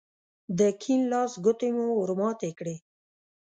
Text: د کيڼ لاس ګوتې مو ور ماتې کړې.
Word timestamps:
د 0.57 0.59
کيڼ 0.81 0.99
لاس 1.11 1.31
ګوتې 1.45 1.69
مو 1.75 1.87
ور 1.97 2.11
ماتې 2.19 2.49
کړې. 2.59 2.75